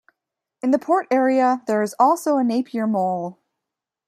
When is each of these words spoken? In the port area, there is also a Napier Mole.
In 0.63 0.71
the 0.71 0.79
port 0.79 1.05
area, 1.11 1.61
there 1.67 1.83
is 1.83 1.93
also 1.99 2.37
a 2.37 2.43
Napier 2.43 2.87
Mole. 2.87 3.37